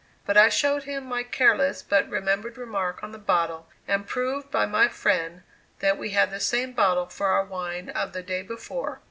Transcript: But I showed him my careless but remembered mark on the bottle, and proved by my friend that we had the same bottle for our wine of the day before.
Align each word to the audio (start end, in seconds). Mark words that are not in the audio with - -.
But 0.25 0.35
I 0.35 0.49
showed 0.49 0.85
him 0.85 1.05
my 1.05 1.21
careless 1.21 1.83
but 1.83 2.09
remembered 2.09 2.57
mark 2.57 3.03
on 3.03 3.11
the 3.11 3.19
bottle, 3.19 3.67
and 3.87 4.07
proved 4.07 4.49
by 4.49 4.65
my 4.65 4.87
friend 4.87 5.43
that 5.77 5.95
we 5.99 6.09
had 6.09 6.31
the 6.31 6.39
same 6.39 6.73
bottle 6.73 7.05
for 7.05 7.27
our 7.27 7.45
wine 7.45 7.89
of 7.91 8.11
the 8.13 8.23
day 8.23 8.41
before. 8.41 8.99